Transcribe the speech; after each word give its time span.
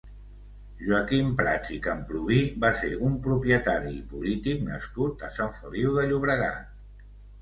Joaquim 0.85 1.27
Prats 1.41 1.73
i 1.75 1.75
Camprubí 1.87 2.39
va 2.65 2.71
ser 2.79 2.89
un 3.09 3.19
propietari 3.27 3.93
i 3.99 4.03
polític 4.15 4.65
nascut 4.71 5.23
a 5.29 5.31
Sant 5.41 5.57
Feliu 5.61 5.95
de 6.01 6.09
Llobregat. 6.11 7.11